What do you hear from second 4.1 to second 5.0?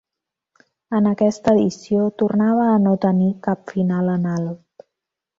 en alt.